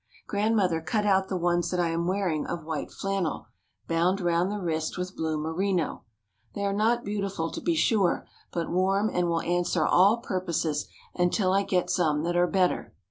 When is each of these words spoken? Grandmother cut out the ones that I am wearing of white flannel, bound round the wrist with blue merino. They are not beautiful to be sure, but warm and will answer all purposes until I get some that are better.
Grandmother 0.25 0.81
cut 0.81 1.05
out 1.05 1.27
the 1.29 1.37
ones 1.37 1.69
that 1.69 1.79
I 1.79 1.89
am 1.89 2.07
wearing 2.07 2.47
of 2.47 2.63
white 2.65 2.89
flannel, 2.89 3.45
bound 3.87 4.19
round 4.19 4.51
the 4.51 4.57
wrist 4.57 4.97
with 4.97 5.15
blue 5.15 5.37
merino. 5.37 6.05
They 6.55 6.65
are 6.65 6.73
not 6.73 7.05
beautiful 7.05 7.51
to 7.51 7.61
be 7.61 7.75
sure, 7.75 8.25
but 8.51 8.71
warm 8.71 9.11
and 9.13 9.29
will 9.29 9.41
answer 9.43 9.85
all 9.85 10.17
purposes 10.17 10.87
until 11.13 11.51
I 11.53 11.61
get 11.61 11.91
some 11.91 12.23
that 12.23 12.35
are 12.35 12.47
better. 12.47 12.95